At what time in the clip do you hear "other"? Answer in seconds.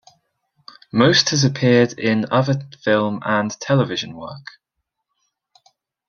2.31-2.55